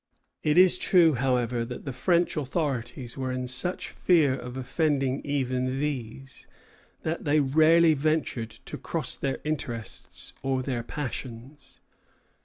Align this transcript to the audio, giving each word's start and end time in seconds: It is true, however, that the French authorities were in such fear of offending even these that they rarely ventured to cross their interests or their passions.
It 0.41 0.57
is 0.57 0.79
true, 0.79 1.13
however, 1.13 1.63
that 1.63 1.85
the 1.85 1.93
French 1.93 2.35
authorities 2.35 3.19
were 3.19 3.31
in 3.31 3.45
such 3.47 3.91
fear 3.91 4.33
of 4.33 4.57
offending 4.57 5.21
even 5.23 5.79
these 5.79 6.47
that 7.03 7.23
they 7.23 7.39
rarely 7.39 7.93
ventured 7.93 8.49
to 8.49 8.79
cross 8.79 9.13
their 9.15 9.37
interests 9.43 10.33
or 10.41 10.63
their 10.63 10.81
passions. 10.81 11.81